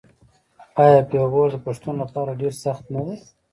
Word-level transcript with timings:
آیا 0.83 1.01
پېغور 1.09 1.47
د 1.53 1.57
پښتون 1.65 1.95
لپاره 2.03 2.37
ډیر 2.41 2.53
سخت 2.63 2.83
نه 2.95 3.01
دی؟ 3.07 3.17